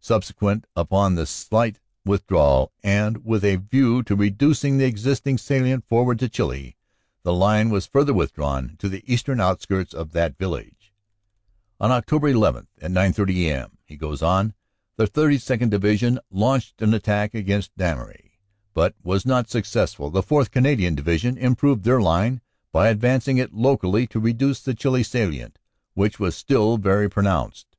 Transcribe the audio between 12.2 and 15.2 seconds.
11, at 9.30 a.m.," he goes on, "the